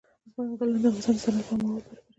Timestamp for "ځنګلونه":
0.33-0.77